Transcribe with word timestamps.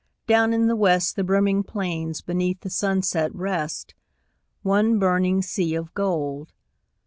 Down 0.25 0.51
in 0.51 0.65
the 0.65 0.75
west 0.75 1.15
The 1.15 1.23
brimming 1.23 1.61
plains 1.61 2.21
beneath 2.21 2.61
the 2.61 2.71
sunset 2.71 3.29
rest, 3.35 3.93
One 4.63 4.97
burning 4.97 5.43
sea 5.43 5.75
of 5.75 5.93
gold. 5.93 6.53